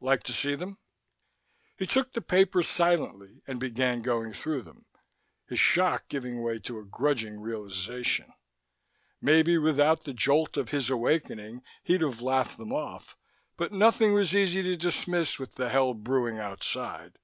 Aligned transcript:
Like 0.00 0.24
to 0.24 0.32
see 0.32 0.56
them?" 0.56 0.78
He 1.78 1.86
took 1.86 2.12
the 2.12 2.20
papers 2.20 2.66
silently 2.66 3.44
and 3.46 3.60
began 3.60 4.02
going 4.02 4.32
through 4.32 4.62
them, 4.62 4.86
his 5.46 5.60
shock 5.60 6.08
giving 6.08 6.42
way 6.42 6.58
to 6.58 6.80
a 6.80 6.84
grudging 6.84 7.38
realization. 7.38 8.32
Maybe 9.20 9.56
without 9.56 10.02
the 10.02 10.12
jolt 10.12 10.56
of 10.56 10.70
his 10.70 10.90
awakening, 10.90 11.62
he'd 11.84 12.00
have 12.00 12.20
laughed 12.20 12.58
them 12.58 12.72
off, 12.72 13.16
but 13.56 13.70
nothing 13.70 14.14
was 14.14 14.34
easy 14.34 14.64
to 14.64 14.76
dismiss 14.76 15.38
with 15.38 15.54
the 15.54 15.68
hell 15.68 15.94
brewing 15.94 16.40
outside. 16.40 17.16